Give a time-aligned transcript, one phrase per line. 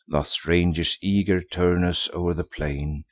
[0.07, 2.99] Thus ranges eager Turnus o'er the plain.